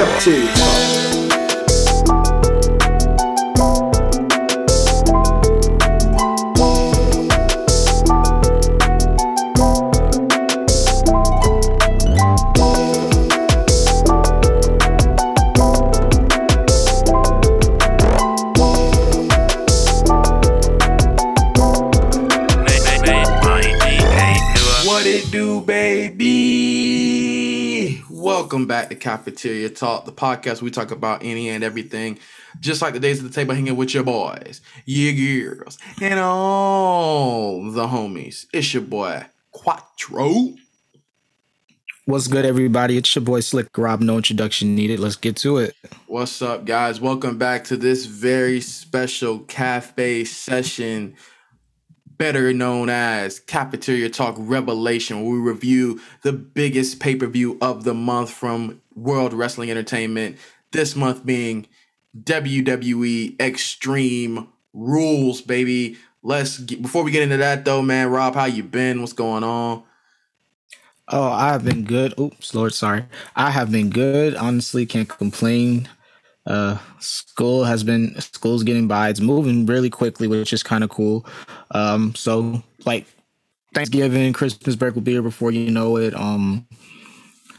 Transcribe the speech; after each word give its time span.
Talk. 0.00 0.99
Welcome 28.50 28.66
back 28.66 28.88
to 28.88 28.96
Cafeteria 28.96 29.70
Talk, 29.70 30.06
the 30.06 30.12
podcast 30.12 30.60
we 30.60 30.72
talk 30.72 30.90
about 30.90 31.22
any 31.22 31.50
and 31.50 31.62
everything, 31.62 32.18
just 32.58 32.82
like 32.82 32.94
the 32.94 32.98
days 32.98 33.20
at 33.20 33.24
the 33.24 33.32
table 33.32 33.54
hanging 33.54 33.76
with 33.76 33.94
your 33.94 34.02
boys, 34.02 34.60
your 34.86 35.54
girls, 35.54 35.78
and 36.02 36.18
all 36.18 37.70
the 37.70 37.86
homies. 37.86 38.46
It's 38.52 38.74
your 38.74 38.82
boy, 38.82 39.24
Quattro. 39.52 40.54
What's 42.06 42.26
good, 42.26 42.44
everybody? 42.44 42.96
It's 42.96 43.14
your 43.14 43.24
boy 43.24 43.38
Slick 43.38 43.68
Rob. 43.78 44.00
No 44.00 44.16
introduction 44.16 44.74
needed. 44.74 44.98
Let's 44.98 45.14
get 45.14 45.36
to 45.36 45.58
it. 45.58 45.76
What's 46.08 46.42
up, 46.42 46.64
guys? 46.64 47.00
Welcome 47.00 47.38
back 47.38 47.62
to 47.66 47.76
this 47.76 48.06
very 48.06 48.60
special 48.60 49.38
cafe 49.38 50.24
session, 50.24 51.14
better 52.20 52.52
known 52.52 52.90
as 52.90 53.40
Cafeteria 53.40 54.10
Talk 54.10 54.34
Revelation, 54.38 55.22
where 55.22 55.32
we 55.32 55.38
review 55.38 56.02
the 56.20 56.34
biggest 56.34 57.00
pay 57.00 57.16
per 57.16 57.26
view 57.26 57.56
of 57.62 57.84
the 57.84 57.94
month 57.94 58.30
from 58.30 58.82
World 58.94 59.32
Wrestling 59.32 59.70
Entertainment. 59.70 60.36
This 60.70 60.94
month 60.94 61.24
being 61.24 61.66
WWE 62.22 63.40
Extreme 63.40 64.48
Rules, 64.74 65.40
baby. 65.40 65.96
Let's 66.22 66.58
get, 66.58 66.82
before 66.82 67.04
we 67.04 67.10
get 67.10 67.22
into 67.22 67.38
that 67.38 67.64
though, 67.64 67.80
man. 67.80 68.10
Rob, 68.10 68.34
how 68.34 68.44
you 68.44 68.64
been? 68.64 69.00
What's 69.00 69.14
going 69.14 69.42
on? 69.42 69.82
Oh, 71.08 71.30
I 71.30 71.52
have 71.52 71.64
been 71.64 71.84
good. 71.84 72.12
Oops, 72.20 72.54
Lord, 72.54 72.74
sorry. 72.74 73.06
I 73.34 73.50
have 73.50 73.72
been 73.72 73.88
good. 73.88 74.34
Honestly, 74.36 74.84
can't 74.84 75.08
complain. 75.08 75.88
Uh, 76.46 76.78
school 76.98 77.64
has 77.64 77.84
been 77.84 78.18
school's 78.20 78.62
getting 78.62 78.88
by. 78.88 79.08
It's 79.08 79.20
moving 79.20 79.66
really 79.66 79.90
quickly, 79.90 80.26
which 80.26 80.52
is 80.52 80.62
kind 80.62 80.82
of 80.82 80.90
cool. 80.90 81.26
Um, 81.70 82.14
so 82.14 82.62
like 82.86 83.06
Thanksgiving, 83.74 84.32
Christmas 84.32 84.76
break 84.76 84.94
will 84.94 85.02
be 85.02 85.12
here 85.12 85.22
before 85.22 85.50
you 85.50 85.70
know 85.70 85.96
it. 85.96 86.14
Um, 86.14 86.66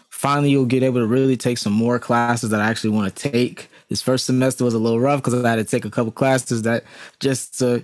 finally, 0.10 0.50
you'll 0.50 0.66
get 0.66 0.84
able 0.84 1.00
to 1.00 1.08
really 1.08 1.38
take 1.38 1.58
some 1.58 1.74
more 1.74 2.00
classes 2.00 2.50
that 2.50 2.60
I 2.60 2.70
actually 2.70 2.92
want 2.92 3.16
to 3.16 3.32
take. 3.32 3.70
This 3.90 4.02
first 4.02 4.26
semester 4.26 4.64
was 4.64 4.74
a 4.74 4.80
little 4.80 5.00
rough 5.00 5.22
because 5.22 5.34
I 5.34 5.50
had 5.50 5.56
to 5.58 5.64
take 5.64 5.86
a 5.86 5.90
couple 5.90 6.12
classes 6.12 6.64
that 6.64 6.84
just 7.20 7.62
uh, 7.62 7.80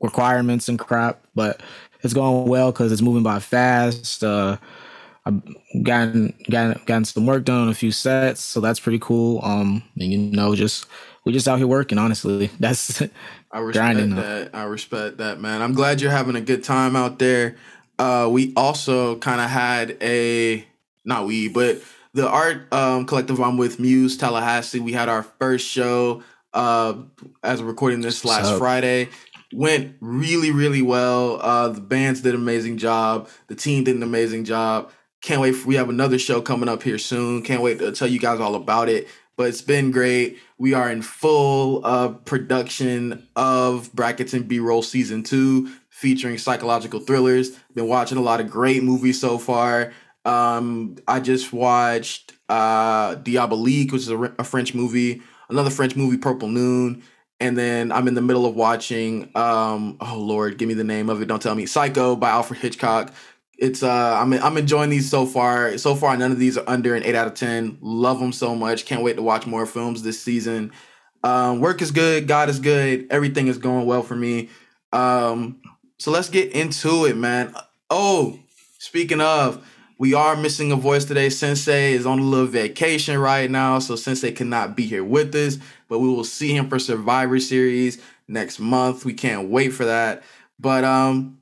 requirements 0.00 0.68
and 0.68 0.78
crap, 0.78 1.24
but 1.34 1.62
it's 2.02 2.14
going 2.14 2.48
well 2.48 2.72
because 2.72 2.92
it's 2.92 3.02
moving 3.02 3.22
by 3.22 3.38
fast. 3.38 4.22
Uh, 4.22 4.56
I've 5.26 5.42
gotten 5.82 6.32
gotten 6.48 6.80
gotten 6.86 7.04
some 7.04 7.26
work 7.26 7.44
done 7.44 7.62
on 7.62 7.68
a 7.68 7.74
few 7.74 7.90
sets, 7.90 8.40
so 8.40 8.60
that's 8.60 8.78
pretty 8.78 9.00
cool. 9.00 9.40
Um, 9.42 9.82
and 9.98 10.12
you 10.12 10.18
know, 10.18 10.54
just 10.54 10.86
we 11.24 11.32
just 11.32 11.48
out 11.48 11.58
here 11.58 11.66
working. 11.66 11.98
Honestly, 11.98 12.46
that's 12.60 13.02
I 13.50 13.58
respect 13.58 13.72
grinding. 13.72 14.14
that. 14.14 14.50
I 14.54 14.62
respect 14.64 15.18
that, 15.18 15.40
man. 15.40 15.62
I'm 15.62 15.74
glad 15.74 16.00
you're 16.00 16.12
having 16.12 16.36
a 16.36 16.40
good 16.40 16.62
time 16.62 16.94
out 16.94 17.18
there. 17.18 17.56
Uh, 17.98 18.28
we 18.30 18.52
also 18.56 19.16
kind 19.18 19.40
of 19.40 19.50
had 19.50 19.96
a 20.00 20.64
not 21.04 21.26
we, 21.26 21.48
but 21.48 21.82
the 22.14 22.28
art 22.28 22.72
um, 22.72 23.04
collective 23.04 23.40
I'm 23.40 23.58
with, 23.58 23.80
Muse 23.80 24.16
Tallahassee. 24.16 24.80
We 24.80 24.92
had 24.92 25.08
our 25.08 25.24
first 25.24 25.66
show 25.66 26.22
uh, 26.54 26.94
as 27.42 27.60
we're 27.60 27.68
recording 27.68 28.00
this 28.00 28.24
last 28.24 28.46
up? 28.46 28.58
Friday. 28.58 29.08
Went 29.52 29.96
really, 30.00 30.50
really 30.50 30.82
well. 30.82 31.40
Uh, 31.40 31.68
the 31.68 31.80
bands 31.80 32.20
did 32.20 32.34
an 32.34 32.40
amazing 32.40 32.78
job. 32.78 33.28
The 33.48 33.54
team 33.54 33.84
did 33.84 33.96
an 33.96 34.02
amazing 34.02 34.44
job. 34.44 34.90
Can't 35.26 35.40
wait. 35.40 35.56
For, 35.56 35.66
we 35.66 35.74
have 35.74 35.88
another 35.88 36.20
show 36.20 36.40
coming 36.40 36.68
up 36.68 36.84
here 36.84 36.98
soon. 36.98 37.42
Can't 37.42 37.60
wait 37.60 37.80
to 37.80 37.90
tell 37.90 38.06
you 38.06 38.20
guys 38.20 38.38
all 38.38 38.54
about 38.54 38.88
it. 38.88 39.08
But 39.36 39.48
it's 39.48 39.60
been 39.60 39.90
great. 39.90 40.38
We 40.56 40.72
are 40.72 40.88
in 40.88 41.02
full 41.02 41.84
uh, 41.84 42.10
production 42.10 43.26
of 43.34 43.92
Brackets 43.92 44.34
and 44.34 44.46
B-Roll 44.46 44.82
season 44.82 45.24
two, 45.24 45.68
featuring 45.88 46.38
psychological 46.38 47.00
thrillers. 47.00 47.58
Been 47.74 47.88
watching 47.88 48.18
a 48.18 48.22
lot 48.22 48.38
of 48.38 48.48
great 48.48 48.84
movies 48.84 49.20
so 49.20 49.36
far. 49.36 49.92
Um, 50.24 50.94
I 51.08 51.18
just 51.18 51.52
watched 51.52 52.32
uh, 52.48 53.16
Diabolique, 53.16 53.90
which 53.90 54.02
is 54.02 54.10
a, 54.10 54.32
a 54.38 54.44
French 54.44 54.76
movie. 54.76 55.22
Another 55.50 55.70
French 55.70 55.96
movie, 55.96 56.18
Purple 56.18 56.48
Noon. 56.48 57.02
And 57.40 57.58
then 57.58 57.90
I'm 57.90 58.06
in 58.06 58.14
the 58.14 58.22
middle 58.22 58.46
of 58.46 58.54
watching. 58.54 59.32
Um, 59.34 59.96
oh 60.00 60.18
Lord, 60.18 60.56
give 60.56 60.68
me 60.68 60.74
the 60.74 60.84
name 60.84 61.10
of 61.10 61.20
it. 61.20 61.26
Don't 61.26 61.42
tell 61.42 61.56
me. 61.56 61.66
Psycho 61.66 62.14
by 62.14 62.30
Alfred 62.30 62.60
Hitchcock. 62.60 63.12
It's 63.58 63.82
uh, 63.82 64.18
I'm 64.20 64.32
I'm 64.34 64.56
enjoying 64.56 64.90
these 64.90 65.08
so 65.08 65.24
far. 65.24 65.78
So 65.78 65.94
far, 65.94 66.16
none 66.16 66.32
of 66.32 66.38
these 66.38 66.58
are 66.58 66.64
under 66.66 66.94
an 66.94 67.02
eight 67.04 67.14
out 67.14 67.26
of 67.26 67.34
ten. 67.34 67.78
Love 67.80 68.20
them 68.20 68.32
so 68.32 68.54
much. 68.54 68.84
Can't 68.84 69.02
wait 69.02 69.16
to 69.16 69.22
watch 69.22 69.46
more 69.46 69.64
films 69.66 70.02
this 70.02 70.20
season. 70.20 70.72
Um, 71.24 71.60
work 71.60 71.80
is 71.80 71.90
good. 71.90 72.28
God 72.28 72.48
is 72.48 72.60
good. 72.60 73.06
Everything 73.10 73.46
is 73.46 73.58
going 73.58 73.86
well 73.86 74.02
for 74.02 74.14
me. 74.14 74.50
Um, 74.92 75.60
so 75.98 76.10
let's 76.10 76.28
get 76.28 76.52
into 76.52 77.06
it, 77.06 77.16
man. 77.16 77.54
Oh, 77.90 78.38
speaking 78.78 79.20
of, 79.20 79.66
we 79.98 80.12
are 80.12 80.36
missing 80.36 80.70
a 80.72 80.76
voice 80.76 81.06
today. 81.06 81.30
Sensei 81.30 81.94
is 81.94 82.04
on 82.04 82.18
a 82.18 82.22
little 82.22 82.46
vacation 82.46 83.18
right 83.18 83.50
now, 83.50 83.78
so 83.78 83.96
Sensei 83.96 84.32
cannot 84.32 84.76
be 84.76 84.84
here 84.86 85.02
with 85.02 85.34
us, 85.34 85.58
but 85.88 86.00
we 86.00 86.08
will 86.08 86.24
see 86.24 86.54
him 86.54 86.68
for 86.68 86.78
Survivor 86.78 87.40
Series 87.40 88.00
next 88.28 88.60
month. 88.60 89.06
We 89.06 89.14
can't 89.14 89.48
wait 89.48 89.70
for 89.70 89.86
that. 89.86 90.22
But 90.58 90.84
um, 90.84 91.35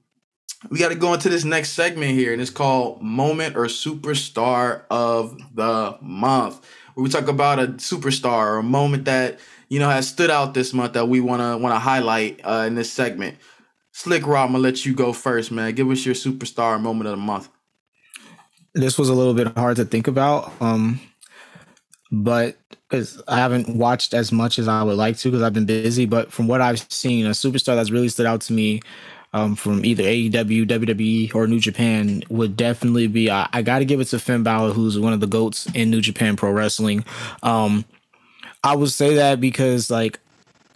we 0.71 0.79
got 0.79 0.89
to 0.89 0.95
go 0.95 1.15
into 1.15 1.29
this 1.29 1.45
next 1.45 1.71
segment 1.71 2.13
here, 2.13 2.33
and 2.33 2.41
it's 2.41 2.51
called 2.51 3.03
Moment 3.03 3.57
or 3.57 3.65
Superstar 3.65 4.83
of 4.91 5.39
the 5.55 5.97
Month, 6.01 6.67
where 6.95 7.05
we 7.05 7.11
talk 7.11 7.29
about 7.29 7.59
a 7.59 7.69
superstar 7.69 8.47
or 8.47 8.59
a 8.59 8.63
moment 8.63 9.05
that 9.05 9.39
you 9.69 9.79
know 9.79 9.91
has 9.91 10.09
stood 10.09 10.31
out 10.31 10.55
this 10.55 10.73
month 10.73 10.95
that 10.95 11.09
we 11.09 11.21
wanna 11.21 11.59
wanna 11.59 11.79
highlight 11.79 12.41
uh, 12.45 12.65
in 12.67 12.75
this 12.75 12.93
segment. 12.93 13.37
Slick 13.93 14.27
Rob, 14.27 14.47
I'm 14.47 14.53
gonna 14.53 14.63
let 14.63 14.85
you 14.85 14.95
go 14.95 15.13
first, 15.13 15.53
man. 15.53 15.75
Give 15.75 15.91
us 15.91 16.05
your 16.05 16.15
superstar 16.15 16.81
moment 16.81 17.09
of 17.09 17.13
the 17.13 17.23
month. 17.23 17.49
this 18.75 18.99
was 18.99 19.09
a 19.09 19.15
little 19.15 19.35
bit 19.35 19.57
hard 19.57 19.77
to 19.77 19.85
think 19.85 20.09
about. 20.09 20.53
Um, 20.61 21.01
but 22.11 22.57
because 22.89 23.23
I 23.27 23.39
haven't 23.39 23.77
watched 23.77 24.15
as 24.15 24.31
much 24.31 24.59
as 24.59 24.69
I 24.69 24.83
would 24.83 24.97
like 24.97 25.17
to 25.19 25.31
because 25.31 25.43
I've 25.43 25.53
been 25.53 25.67
busy. 25.67 26.07
But 26.07 26.33
from 26.33 26.47
what 26.47 26.61
I've 26.61 26.81
seen, 26.93 27.27
a 27.27 27.31
superstar 27.31 27.75
that's 27.77 27.91
really 27.91 28.09
stood 28.09 28.27
out 28.27 28.41
to 28.43 28.53
me 28.53 28.83
um, 29.35 29.57
from 29.57 29.85
either 29.85 30.05
AEW, 30.05 30.65
WWE, 30.65 31.35
or 31.35 31.49
New 31.49 31.59
Japan 31.59 32.23
would 32.29 32.57
definitely 32.57 33.09
be. 33.09 33.31
I, 33.31 33.49
I 33.53 33.63
got 33.63 33.81
to 33.81 33.85
give 33.85 34.01
it 34.01 34.05
to 34.07 34.21
Finn 34.21 34.45
Balor, 34.45 34.73
who's 34.73 34.99
one 34.99 35.13
of 35.13 35.19
the 35.19 35.27
goats 35.27 35.67
in 35.75 35.91
New 35.91 36.01
Japan 36.01 36.37
Pro 36.37 36.53
Wrestling. 36.53 37.05
Um, 37.43 37.85
I 38.63 38.77
would 38.77 38.91
say 38.91 39.17
that 39.17 39.41
because 39.41 39.91
like 39.91 40.21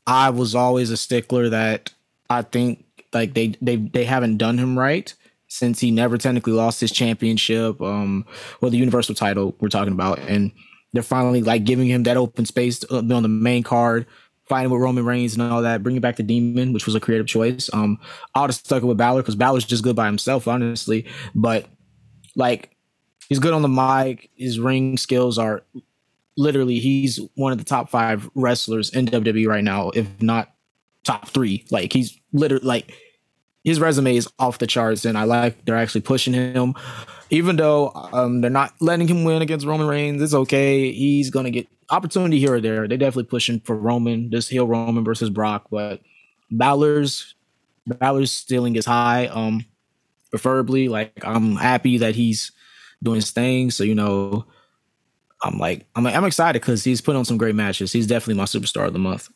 I 0.08 0.30
was 0.30 0.56
always 0.56 0.90
a 0.90 0.96
stickler 0.96 1.48
that 1.50 1.94
I 2.28 2.42
think 2.42 2.84
like 3.12 3.32
they 3.32 3.54
they 3.62 3.76
they 3.76 4.04
haven't 4.04 4.38
done 4.38 4.58
him 4.58 4.76
right 4.76 5.14
since 5.46 5.78
he 5.78 5.92
never 5.92 6.18
technically 6.18 6.52
lost 6.52 6.80
his 6.80 6.90
championship, 6.90 7.80
um, 7.80 8.26
well 8.60 8.72
the 8.72 8.76
Universal 8.76 9.14
title 9.14 9.54
we're 9.60 9.68
talking 9.68 9.94
about, 9.94 10.18
and 10.18 10.50
they're 10.92 11.02
finally 11.04 11.42
like 11.42 11.64
giving 11.64 11.86
him 11.86 12.02
that 12.02 12.16
open 12.16 12.44
space 12.44 12.82
on 12.84 13.06
the 13.06 13.28
main 13.28 13.62
card, 13.62 14.04
fighting 14.48 14.70
with 14.70 14.80
Roman 14.80 15.04
Reigns 15.04 15.34
and 15.34 15.42
all 15.42 15.62
that, 15.62 15.82
bringing 15.82 16.00
back 16.00 16.16
the 16.16 16.22
Demon, 16.22 16.72
which 16.72 16.86
was 16.86 16.94
a 16.94 17.00
creative 17.00 17.26
choice. 17.26 17.70
Um, 17.72 17.98
I 18.34 18.40
would 18.40 18.50
have 18.50 18.56
stuck 18.56 18.82
it 18.82 18.86
with 18.86 18.98
Balor 18.98 19.22
because 19.22 19.36
Balor's 19.36 19.64
just 19.64 19.84
good 19.84 19.96
by 19.96 20.06
himself, 20.06 20.48
honestly, 20.48 21.06
but 21.34 21.66
like 22.36 22.76
he's 23.28 23.38
good 23.38 23.54
on 23.54 23.62
the 23.62 23.68
mic. 23.68 24.30
His 24.36 24.58
ring 24.58 24.96
skills 24.96 25.38
are 25.38 25.62
literally 26.36 26.78
he's 26.78 27.20
one 27.34 27.52
of 27.52 27.58
the 27.58 27.64
top 27.64 27.90
five 27.90 28.30
wrestlers 28.34 28.90
in 28.90 29.06
WWE 29.06 29.46
right 29.46 29.64
now, 29.64 29.90
if 29.90 30.06
not 30.22 30.52
top 31.04 31.28
three. 31.28 31.64
Like 31.70 31.92
he's 31.92 32.18
literally 32.32 32.64
like 32.64 32.92
his 33.64 33.80
resume 33.80 34.16
is 34.16 34.28
off 34.38 34.58
the 34.58 34.66
charts, 34.66 35.04
and 35.04 35.18
I 35.18 35.24
like 35.24 35.64
they're 35.64 35.76
actually 35.76 36.00
pushing 36.02 36.32
him. 36.32 36.74
Even 37.30 37.56
though 37.56 37.92
um, 37.94 38.40
they're 38.40 38.50
not 38.50 38.72
letting 38.80 39.06
him 39.06 39.24
win 39.24 39.42
against 39.42 39.66
Roman 39.66 39.86
Reigns, 39.86 40.22
it's 40.22 40.32
okay. 40.32 40.92
He's 40.92 41.28
gonna 41.30 41.50
get 41.50 41.68
opportunity 41.90 42.38
here 42.38 42.54
or 42.54 42.60
there. 42.60 42.86
They're 42.88 42.98
definitely 42.98 43.24
pushing 43.24 43.60
for 43.60 43.76
Roman, 43.76 44.30
this 44.30 44.48
heel 44.48 44.66
Roman 44.66 45.04
versus 45.04 45.30
Brock, 45.30 45.66
but 45.70 46.00
Balor's 46.50 47.34
Balor's 47.86 48.30
stealing 48.30 48.76
is 48.76 48.86
high. 48.86 49.26
Um, 49.26 49.64
preferably, 50.30 50.88
like 50.88 51.12
I'm 51.22 51.56
happy 51.56 51.98
that 51.98 52.14
he's 52.14 52.52
doing 53.02 53.16
his 53.16 53.30
thing. 53.30 53.70
So 53.70 53.84
you 53.84 53.94
know, 53.94 54.46
I'm 55.42 55.58
like 55.58 55.86
I'm 55.94 56.04
like, 56.04 56.14
I'm 56.14 56.24
excited 56.24 56.60
because 56.60 56.84
he's 56.84 57.00
put 57.00 57.16
on 57.16 57.24
some 57.24 57.38
great 57.38 57.54
matches. 57.54 57.92
He's 57.92 58.06
definitely 58.06 58.34
my 58.34 58.44
superstar 58.44 58.86
of 58.86 58.92
the 58.92 58.98
month. 58.98 59.28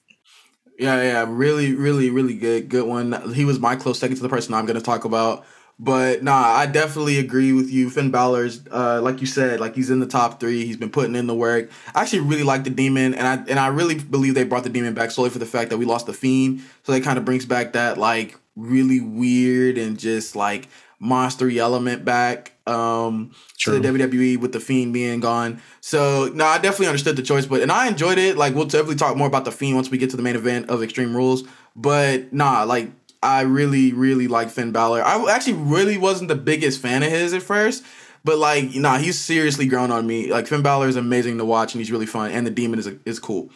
Yeah, 0.78 1.00
yeah, 1.02 1.26
really, 1.28 1.75
really, 1.75 2.10
really 2.10 2.34
good, 2.34 2.69
good 2.69 2.87
one. 2.87 3.32
He 3.34 3.44
was 3.44 3.60
my 3.60 3.76
close 3.76 3.99
second 3.99 4.16
to 4.16 4.22
the 4.22 4.28
person 4.28 4.54
I'm 4.54 4.66
going 4.66 4.78
to 4.78 4.84
talk 4.84 5.04
about. 5.04 5.44
But 5.82 6.23
nah, 6.23 6.32
I 6.32 6.67
definitely 6.67 7.19
agree 7.19 7.52
with 7.52 7.69
you. 7.69 7.90
Finn 7.90 8.12
Balor's, 8.12 8.61
uh, 8.70 9.00
like 9.02 9.20
you 9.20 9.26
said, 9.26 9.58
like 9.58 9.75
he's 9.75 9.90
in 9.90 9.99
the 9.99 10.06
top 10.06 10.38
three. 10.38 10.64
He's 10.64 10.76
been 10.76 10.90
putting 10.90 11.17
in 11.17 11.26
the 11.26 11.34
work. 11.34 11.70
I 11.93 12.02
actually 12.02 12.20
really 12.20 12.44
like 12.44 12.62
the 12.62 12.70
Demon, 12.70 13.14
and 13.14 13.26
I 13.26 13.34
and 13.50 13.58
I 13.58 13.67
really 13.67 13.96
believe 13.96 14.37
they 14.37 14.44
brought 14.44 14.62
the 14.62 14.70
Demon 14.70 14.94
back 14.94 15.11
solely 15.11 15.31
for 15.31 15.40
the 15.40 15.46
fact 15.46 15.70
that 15.70 15.79
we 15.79 15.84
lost 15.84 16.06
the 16.06 16.12
Fiend. 16.12 16.61
So 16.84 16.93
that 16.93 17.02
kind 17.02 17.19
of 17.19 17.25
brings 17.25 17.46
back 17.46 17.73
that 17.73 17.99
like 17.99 18.38
really 18.55 19.00
weird 19.00 19.76
and 19.76 19.99
just 19.99 20.37
like 20.37 20.69
monstery 21.02 21.56
element 21.56 22.05
back 22.05 22.52
um 22.69 23.32
True. 23.58 23.81
to 23.81 23.81
the 23.81 23.99
WWE 23.99 24.38
with 24.38 24.52
the 24.52 24.61
Fiend 24.61 24.93
being 24.93 25.19
gone. 25.19 25.61
So 25.81 26.31
no, 26.32 26.44
I 26.44 26.58
definitely 26.58 26.87
understood 26.87 27.17
the 27.17 27.23
choice, 27.23 27.46
but 27.46 27.61
and 27.61 27.73
I 27.73 27.88
enjoyed 27.88 28.19
it. 28.19 28.37
Like 28.37 28.55
we'll 28.55 28.67
definitely 28.67 28.94
talk 28.94 29.17
more 29.17 29.26
about 29.26 29.44
the 29.44 29.50
Fiend 29.50 29.75
once 29.75 29.90
we 29.90 29.99
get 29.99 30.11
to 30.11 30.17
the 30.17 30.23
main 30.23 30.37
event 30.37 30.70
of 30.70 30.81
Extreme 30.81 31.17
Rules. 31.17 31.43
But 31.75 32.32
nah, 32.32 32.62
like 32.62 32.90
I 33.22 33.42
really, 33.42 33.92
really 33.92 34.26
like 34.26 34.50
Finn 34.50 34.72
Balor. 34.72 35.02
I 35.02 35.30
actually 35.30 35.54
really 35.54 35.96
wasn't 35.96 36.28
the 36.28 36.34
biggest 36.34 36.80
fan 36.80 37.02
of 37.02 37.10
his 37.10 37.32
at 37.32 37.42
first, 37.42 37.84
but 38.24 38.38
like, 38.38 38.74
nah, 38.74 38.98
he's 38.98 39.19
seriously 39.19 39.66
grown 39.66 39.90
on 39.90 40.06
me. 40.06 40.30
Like 40.32 40.46
Finn 40.46 40.62
Balor 40.62 40.88
is 40.88 40.96
amazing 40.96 41.38
to 41.38 41.44
watch, 41.44 41.74
and 41.74 41.80
he's 41.80 41.92
really 41.92 42.06
fun, 42.06 42.32
and 42.32 42.46
the 42.46 42.50
Demon 42.50 42.78
is 42.78 42.90
is 43.04 43.19
cool. 43.19 43.50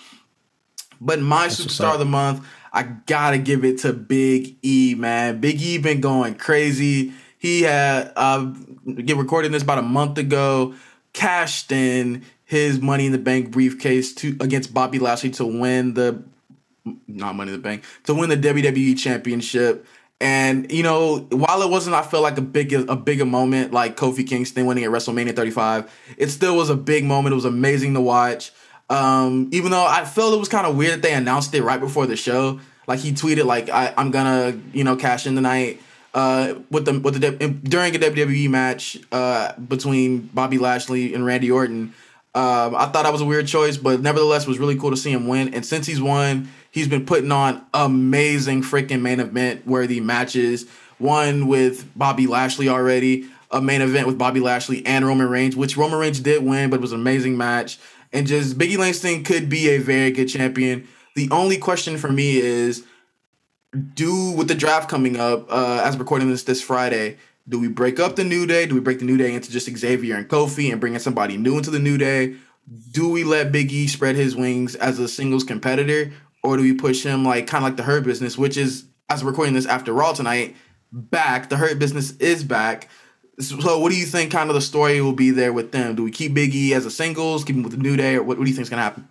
But 1.01 1.21
my 1.21 1.49
That's 1.49 1.61
superstar 1.61 1.95
of 1.95 1.99
the 1.99 2.05
month, 2.05 2.47
I 2.73 2.85
gotta 2.85 3.39
give 3.39 3.65
it 3.65 3.79
to 3.79 3.93
Big 3.93 4.57
E, 4.63 4.95
man. 4.97 5.41
Big 5.41 5.61
E 5.61 5.79
been 5.79 6.01
going 6.01 6.37
crazy. 6.37 7.13
He 7.39 7.63
had 7.63 8.13
uh, 8.17 8.45
get 9.05 9.17
recording 9.17 9.53
this 9.53 9.63
about 9.63 9.79
a 9.79 9.83
month 9.83 10.17
ago, 10.19 10.75
cashed 11.13 11.73
in 11.73 12.23
his 12.45 12.81
Money 12.81 13.07
in 13.07 13.13
the 13.13 13.19
Bank 13.19 13.51
briefcase 13.51 14.15
to 14.15 14.37
against 14.41 14.73
Bobby 14.73 15.01
Lashley 15.01 15.31
to 15.31 15.45
win 15.45 15.95
the 15.95 16.23
not 17.07 17.35
Money 17.35 17.53
in 17.53 17.59
the 17.59 17.63
Bank 17.63 17.85
to 18.05 18.15
win 18.15 18.31
the 18.31 18.37
WWE 18.37 18.99
Championship. 18.99 19.87
And 20.21 20.71
you 20.73 20.83
know, 20.83 21.27
while 21.31 21.63
it 21.63 21.71
wasn't, 21.71 21.95
I 21.95 22.03
felt 22.03 22.23
like 22.23 22.39
a 22.39 22.43
big 22.43 22.73
a 22.73 22.97
bigger 22.97 23.27
moment 23.27 23.73
like 23.73 23.97
Kofi 23.97 24.27
Kingston 24.27 24.65
winning 24.67 24.85
at 24.85 24.91
WrestleMania 24.91 25.37
35. 25.37 25.93
It 26.17 26.31
still 26.31 26.57
was 26.57 26.71
a 26.71 26.77
big 26.77 27.05
moment. 27.05 27.33
It 27.33 27.37
was 27.37 27.45
amazing 27.45 27.95
to 27.95 28.01
watch. 28.01 28.53
Um, 28.89 29.49
even 29.53 29.73
though 29.73 29.85
I 29.85 30.05
felt 30.05 30.33
it 30.33 30.39
was 30.39 30.49
kind 30.49 30.67
of 30.67 30.77
weird 30.77 30.93
that 30.93 31.03
they 31.03 31.13
announced 31.13 31.55
it 31.55 31.63
right 31.63 31.81
before 31.81 32.07
the 32.07 32.17
show. 32.17 32.61
Like 32.87 33.01
he 33.01 33.13
tweeted 33.13 33.45
like 33.45 33.69
I, 33.69 33.93
am 33.97 34.11
gonna 34.11 34.59
you 34.73 34.85
know 34.85 34.97
cash 34.97 35.27
in 35.27 35.35
tonight. 35.35 35.83
Uh, 36.15 36.55
with 36.71 36.87
the 36.87 36.99
with 36.99 37.21
the 37.21 37.31
during 37.31 37.95
a 37.95 37.99
WWE 37.99 38.49
match 38.49 38.97
uh, 39.13 39.53
between 39.59 40.21
Bobby 40.21 40.57
Lashley 40.57 41.13
and 41.13 41.27
Randy 41.27 41.51
Orton. 41.51 41.93
Um, 42.37 42.75
I 42.75 42.87
thought 42.87 43.05
that 43.05 43.13
was 43.13 43.23
a 43.23 43.25
weird 43.25 43.47
choice, 43.47 43.77
but 43.77 44.03
nevertheless, 44.03 44.47
was 44.47 44.59
really 44.59 44.77
cool 44.77 44.91
to 44.91 44.97
see 44.97 45.11
him 45.11 45.27
win. 45.27 45.55
And 45.55 45.65
since 45.65 45.87
he's 45.87 46.01
won, 46.01 46.49
He's 46.77 46.89
been 46.89 47.07
putting 47.07 47.33
on 47.33 47.65
amazing 47.73 48.61
freaking 48.61 49.01
main 49.01 49.19
event 49.19 49.67
worthy 49.67 49.99
matches. 49.99 50.69
One 50.99 51.47
with 51.47 51.91
Bobby 51.97 52.27
Lashley 52.27 52.69
already, 52.69 53.31
a 53.51 53.63
main 53.63 53.81
event 53.81 54.07
with 54.07 54.19
Bobby 54.19 54.41
Lashley 54.41 54.85
and 54.85 55.07
Roman 55.07 55.27
Reigns, 55.27 55.57
which 55.57 55.79
Roman 55.79 55.99
Reigns 55.99 56.21
did 56.21 56.45
win, 56.45 56.69
but 56.69 56.77
it 56.77 56.83
was 56.83 56.93
an 56.93 57.01
amazing 57.01 57.39
match. 57.39 57.79
And 58.13 58.27
just 58.27 58.59
Biggie 58.59 58.77
Langston 58.77 59.25
could 59.25 59.49
be 59.49 59.71
a 59.71 59.79
very 59.79 60.11
good 60.11 60.27
champion. 60.27 60.87
The 61.15 61.31
only 61.31 61.57
question 61.57 61.97
for 61.97 62.13
me 62.13 62.37
is 62.37 62.85
do 63.95 64.33
with 64.33 64.49
the 64.49 64.55
draft 64.55 64.91
coming 64.91 65.19
up, 65.19 65.51
uh, 65.51 65.81
as 65.83 65.97
recording 65.97 66.29
this 66.29 66.43
this 66.43 66.61
Friday, 66.61 67.17
do 67.49 67.61
we 67.61 67.69
break 67.69 68.01
up 68.01 68.17
the 68.17 68.25
New 68.25 68.47
Day? 68.47 68.67
Do 68.67 68.75
we 68.75 68.81
break 68.81 68.99
the 68.99 69.05
New 69.05 69.17
Day 69.17 69.35
into 69.35 69.51
just 69.51 69.69
Xavier 69.69 70.17
and 70.17 70.29
Kofi 70.29 70.71
and 70.71 70.81
bring 70.81 70.95
in 70.95 71.01
somebody 71.01 71.37
new 71.37 71.57
into 71.57 71.71
the 71.71 71.79
New 71.79 71.99
Day? 71.99 72.37
Do 72.91 73.09
we 73.09 73.23
let 73.25 73.53
Big 73.53 73.73
E 73.73 73.87
spread 73.87 74.17
his 74.17 74.35
wings 74.35 74.75
as 74.75 74.99
a 74.99 75.07
singles 75.07 75.45
competitor, 75.45 76.13
or 76.43 76.57
do 76.57 76.63
we 76.63 76.73
push 76.73 77.05
him 77.05 77.25
like 77.25 77.47
kind 77.47 77.65
of 77.65 77.71
like 77.71 77.77
the 77.77 77.85
Hurt 77.85 78.05
Business, 78.05 78.37
which 78.37 78.57
is 78.57 78.87
as 79.09 79.23
we're 79.23 79.31
recording 79.31 79.55
this 79.55 79.67
after 79.67 79.93
Raw 79.93 80.13
tonight, 80.13 80.57
back. 80.93 81.49
The 81.49 81.57
Hurt 81.57 81.79
Business 81.79 82.17
is 82.17 82.45
back. 82.45 82.89
So, 83.39 83.79
what 83.79 83.93
do 83.93 83.99
you 83.99 84.07
think? 84.07 84.33
Kind 84.33 84.49
of 84.49 84.55
the 84.55 84.63
story 84.63 85.01
will 85.01 85.13
be 85.13 85.31
there 85.31 85.53
with 85.53 85.73
them. 85.73 85.95
Do 85.95 86.03
we 86.03 86.11
keep 86.11 86.33
Biggie 86.33 86.73
as 86.73 86.87
a 86.87 86.91
singles, 86.91 87.45
keep 87.45 87.57
him 87.57 87.63
with 87.63 87.73
the 87.73 87.79
New 87.79 87.97
Day, 87.97 88.17
or 88.17 88.23
what, 88.23 88.39
what 88.39 88.45
do 88.45 88.51
you 88.51 88.57
think 88.57 88.65
is 88.65 88.71
gonna 88.71 88.83
happen? 88.83 89.09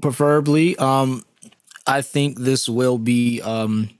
Preferably, 0.00 0.76
um, 0.76 1.24
I 1.86 2.02
think 2.02 2.38
this 2.38 2.68
will 2.68 2.98
be 2.98 3.40
um, 3.42 3.90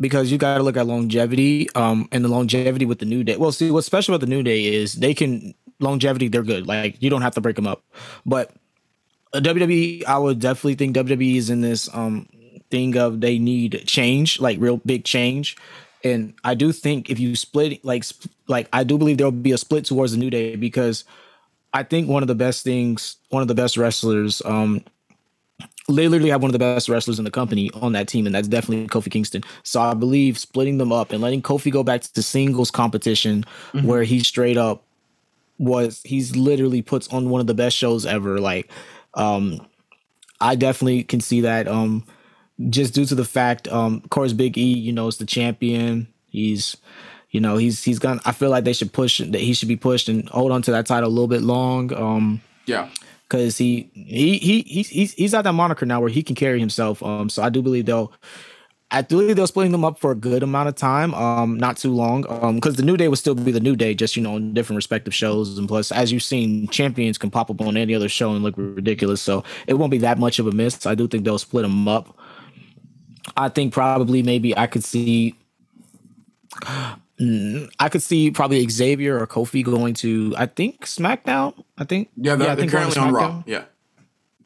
because 0.00 0.32
you 0.32 0.38
got 0.38 0.58
to 0.58 0.62
look 0.62 0.76
at 0.76 0.86
longevity 0.86 1.68
um, 1.74 2.08
and 2.12 2.24
the 2.24 2.28
longevity 2.28 2.86
with 2.86 2.98
the 2.98 3.04
New 3.04 3.24
Day. 3.24 3.36
Well, 3.36 3.52
see, 3.52 3.70
what's 3.70 3.86
special 3.86 4.14
about 4.14 4.20
the 4.20 4.30
New 4.30 4.42
Day 4.42 4.64
is 4.64 4.94
they 4.94 5.14
can 5.14 5.54
longevity. 5.80 6.28
They're 6.28 6.42
good. 6.42 6.66
Like 6.66 7.00
you 7.02 7.10
don't 7.10 7.22
have 7.22 7.34
to 7.34 7.40
break 7.40 7.56
them 7.56 7.66
up, 7.66 7.84
but 8.24 8.52
WWE, 9.34 10.04
I 10.04 10.18
would 10.18 10.40
definitely 10.40 10.74
think 10.74 10.96
WWE 10.96 11.36
is 11.36 11.50
in 11.50 11.60
this 11.60 11.88
um 11.94 12.28
thing 12.70 12.96
of 12.96 13.20
they 13.20 13.38
need 13.38 13.84
change, 13.86 14.40
like 14.40 14.58
real 14.60 14.78
big 14.78 15.04
change. 15.04 15.56
And 16.04 16.34
I 16.42 16.54
do 16.54 16.72
think 16.72 17.10
if 17.10 17.20
you 17.20 17.36
split 17.36 17.84
like 17.84 18.04
like 18.48 18.68
I 18.72 18.84
do 18.84 18.98
believe 18.98 19.18
there 19.18 19.26
will 19.26 19.32
be 19.32 19.52
a 19.52 19.58
split 19.58 19.84
towards 19.84 20.12
the 20.12 20.18
New 20.18 20.30
Day 20.30 20.56
because 20.56 21.04
I 21.72 21.82
think 21.82 22.08
one 22.08 22.22
of 22.22 22.26
the 22.26 22.34
best 22.34 22.64
things, 22.64 23.16
one 23.30 23.42
of 23.42 23.48
the 23.48 23.54
best 23.54 23.76
wrestlers, 23.76 24.42
um, 24.44 24.84
they 25.88 26.08
literally 26.08 26.30
have 26.30 26.42
one 26.42 26.48
of 26.48 26.52
the 26.52 26.58
best 26.58 26.88
wrestlers 26.88 27.18
in 27.18 27.24
the 27.24 27.30
company 27.30 27.70
on 27.74 27.92
that 27.92 28.08
team, 28.08 28.26
and 28.26 28.34
that's 28.34 28.48
definitely 28.48 28.86
Kofi 28.86 29.10
Kingston. 29.10 29.42
So 29.62 29.80
I 29.80 29.94
believe 29.94 30.38
splitting 30.38 30.78
them 30.78 30.92
up 30.92 31.12
and 31.12 31.20
letting 31.20 31.42
Kofi 31.42 31.72
go 31.72 31.82
back 31.82 32.02
to 32.02 32.14
the 32.14 32.22
singles 32.22 32.70
competition 32.70 33.44
mm-hmm. 33.72 33.86
where 33.86 34.02
he 34.04 34.20
straight 34.20 34.56
up 34.56 34.84
was 35.58 36.00
he's 36.04 36.34
literally 36.36 36.82
puts 36.82 37.08
on 37.08 37.30
one 37.30 37.40
of 37.40 37.46
the 37.46 37.54
best 37.54 37.76
shows 37.76 38.06
ever. 38.06 38.40
Like 38.40 38.70
um, 39.14 39.66
I 40.40 40.54
definitely 40.54 41.04
can 41.04 41.20
see 41.20 41.42
that. 41.42 41.68
Um, 41.68 42.04
just 42.68 42.94
due 42.94 43.04
to 43.06 43.14
the 43.14 43.24
fact, 43.24 43.68
um, 43.68 44.00
of 44.04 44.10
course, 44.10 44.32
Big 44.32 44.56
E, 44.58 44.62
you 44.62 44.92
know, 44.92 45.08
is 45.08 45.16
the 45.16 45.26
champion. 45.26 46.08
He's, 46.28 46.76
you 47.30 47.40
know, 47.40 47.56
he's 47.56 47.82
he's 47.82 47.98
gonna. 47.98 48.20
I 48.24 48.32
feel 48.32 48.50
like 48.50 48.64
they 48.64 48.72
should 48.72 48.92
push 48.92 49.18
that 49.18 49.40
he 49.40 49.54
should 49.54 49.68
be 49.68 49.76
pushed 49.76 50.08
and 50.08 50.28
hold 50.28 50.52
on 50.52 50.62
to 50.62 50.70
that 50.72 50.86
title 50.86 51.08
a 51.08 51.10
little 51.10 51.28
bit 51.28 51.42
long. 51.42 51.92
Um, 51.92 52.40
yeah, 52.66 52.88
because 53.32 53.56
he 53.56 53.90
he 53.94 54.36
he 54.36 54.60
he's 54.62 55.14
he's 55.14 55.32
at 55.32 55.42
that 55.44 55.54
moniker 55.54 55.86
now 55.86 56.00
where 56.00 56.10
he 56.10 56.22
can 56.22 56.36
carry 56.36 56.60
himself. 56.60 57.02
Um, 57.02 57.30
so 57.30 57.42
I 57.42 57.48
do 57.48 57.62
believe 57.62 57.86
they'll 57.86 58.12
I 58.90 59.00
do 59.00 59.20
believe 59.20 59.36
they're 59.36 59.46
splitting 59.46 59.72
them 59.72 59.86
up 59.86 59.98
for 59.98 60.10
a 60.10 60.14
good 60.14 60.42
amount 60.42 60.68
of 60.68 60.74
time, 60.74 61.14
um, 61.14 61.56
not 61.56 61.78
too 61.78 61.90
long, 61.90 62.26
um, 62.28 62.56
because 62.56 62.76
the 62.76 62.82
New 62.82 62.98
Day 62.98 63.08
will 63.08 63.16
still 63.16 63.34
be 63.34 63.50
the 63.50 63.58
New 63.58 63.74
Day, 63.74 63.94
just 63.94 64.16
you 64.16 64.22
know, 64.22 64.36
in 64.36 64.52
different 64.52 64.76
respective 64.76 65.14
shows, 65.14 65.56
and 65.56 65.66
plus, 65.66 65.90
as 65.90 66.12
you've 66.12 66.22
seen, 66.22 66.68
champions 66.68 67.16
can 67.16 67.30
pop 67.30 67.48
up 67.48 67.62
on 67.62 67.78
any 67.78 67.94
other 67.94 68.10
show 68.10 68.34
and 68.34 68.44
look 68.44 68.54
ridiculous, 68.58 69.22
so 69.22 69.44
it 69.66 69.74
won't 69.74 69.90
be 69.90 69.98
that 69.98 70.18
much 70.18 70.38
of 70.38 70.46
a 70.46 70.52
miss. 70.52 70.84
I 70.84 70.94
do 70.94 71.08
think 71.08 71.24
they'll 71.24 71.38
split 71.38 71.62
them 71.62 71.88
up. 71.88 72.18
I 73.34 73.48
think 73.48 73.72
probably 73.72 74.22
maybe 74.22 74.54
I 74.58 74.66
could 74.66 74.84
see, 74.84 75.36
I 77.78 77.88
could 77.88 78.02
see 78.02 78.30
probably 78.30 78.66
Xavier 78.68 79.18
or 79.18 79.26
Kofi 79.26 79.64
going 79.64 79.94
to, 79.94 80.34
I 80.36 80.46
think 80.46 80.86
SmackDown. 80.86 81.54
I 81.78 81.84
think 81.84 82.10
yeah, 82.16 82.36
they're, 82.36 82.48
yeah, 82.48 82.52
I 82.52 82.56
think 82.56 82.70
currently 82.72 82.98
on 82.98 83.12
Raw. 83.12 83.42
Yeah, 83.46 83.64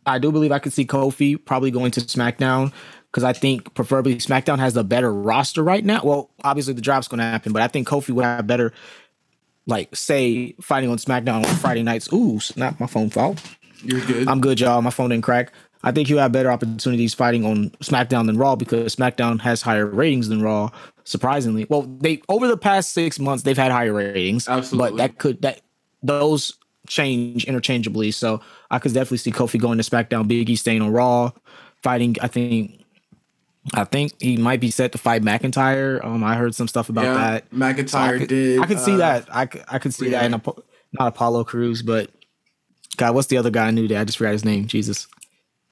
I 0.05 0.19
do 0.19 0.33
believe 0.33 0.53
I 0.53 0.59
could 0.59 0.73
see 0.73 0.87
Kofi 0.87 1.43
probably 1.43 1.71
going 1.71 1.91
to 1.93 2.01
SmackDown 2.01 2.73
because 3.11 3.25
I 3.25 3.33
think 3.33 3.75
preferably 3.75 4.17
SmackDown 4.17 4.59
has 4.59 4.75
the 4.75 4.85
better 4.85 5.13
roster 5.13 5.63
right 5.63 5.85
now. 5.85 6.03
Well, 6.05 6.31
obviously 6.45 6.75
the 6.75 6.83
draft's 6.83 7.09
going 7.09 7.19
to 7.19 7.25
happen, 7.25 7.53
but 7.53 7.63
I 7.63 7.69
think 7.69 7.89
Kofi 7.89 8.11
would 8.11 8.25
have 8.25 8.47
better, 8.47 8.73
like, 9.67 9.97
say, 9.97 10.53
fighting 10.61 10.91
on 10.91 10.99
SmackDown 10.99 11.47
on 11.47 11.57
Friday 11.57 11.83
nights. 11.83 12.13
Ooh, 12.13 12.39
not 12.57 12.79
my 12.79 12.87
phone 12.87 13.11
fault. 13.11 13.43
You're 13.83 14.01
good. 14.01 14.29
I'm 14.29 14.41
good, 14.41 14.61
y'all. 14.61 14.83
My 14.83 14.91
phone 14.91 15.11
didn't 15.11 15.25
crack. 15.25 15.53
I 15.83 15.93
think 15.93 16.09
you 16.09 16.19
have 16.19 16.33
better 16.33 16.51
opportunities 16.51 17.15
fighting 17.15 17.45
on 17.45 17.71
SmackDown 17.81 18.27
than 18.27 18.37
Raw 18.37 18.57
because 18.57 18.95
SmackDown 18.95 19.41
has 19.41 19.63
higher 19.63 19.87
ratings 19.87 20.29
than 20.29 20.43
Raw. 20.43 20.71
Surprisingly, 21.07 21.67
well, 21.71 21.83
they 21.83 22.21
over 22.29 22.49
the 22.49 22.57
past 22.57 22.93
six 22.93 23.21
months 23.21 23.45
they've 23.45 23.57
had 23.57 23.71
higher 23.71 23.93
ratings. 23.93 24.49
Absolutely, 24.49 24.91
but 24.91 24.97
that 24.97 25.19
could 25.19 25.43
that 25.43 25.63
those 26.03 26.55
change 26.89 27.45
interchangeably. 27.45 28.11
So 28.11 28.41
I 28.71 28.81
could 28.81 28.93
definitely 28.93 29.19
see 29.19 29.31
Kofi 29.31 29.61
going 29.61 29.79
to 29.79 29.85
SmackDown, 29.85 30.29
Biggie 30.29 30.59
staying 30.59 30.83
on 30.83 30.91
Raw, 30.91 31.31
fighting. 31.81 32.17
I 32.21 32.27
think 32.27 32.85
I 33.73 33.85
think 33.85 34.21
he 34.21 34.37
might 34.37 34.61
be 34.61 34.71
set 34.71 34.93
to 34.93 34.99
fight 34.99 35.23
McIntyre. 35.23 36.05
Um, 36.05 36.25
I 36.25 36.35
heard 36.35 36.55
some 36.55 36.69
stuff 36.69 36.89
about 36.89 37.05
yeah, 37.05 37.15
that. 37.15 37.51
McIntyre 37.51 37.89
so 37.89 37.99
I 37.99 38.19
could, 38.19 38.29
did. 38.29 38.61
I 38.61 38.67
could 38.67 38.81
see 38.81 38.95
uh, 38.95 38.99
that. 38.99 39.29
I 39.31 39.47
could, 39.47 39.65
I 39.69 39.79
could 39.79 39.95
see 39.95 40.11
yeah. 40.11 40.23
that 40.23 40.27
in 40.27 40.35
a, 40.35 40.43
not 40.99 41.09
Apollo 41.09 41.45
Crews, 41.45 41.83
but 41.83 42.11
God, 42.97 43.15
what's 43.15 43.29
the 43.29 43.39
other 43.39 43.51
guy 43.51 43.69
I 43.69 43.71
New 43.71 43.89
Day? 43.89 43.97
I 43.97 44.05
just 44.05 44.19
forgot 44.19 44.33
his 44.33 44.45
name. 44.45 44.67
Jesus. 44.67 45.07